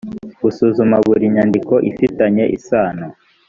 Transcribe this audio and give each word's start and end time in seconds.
gusuzuma 0.43 0.95
buri 1.05 1.25
nyandiko 1.35 1.73
ifitanye 1.89 2.43
isano 2.57 3.05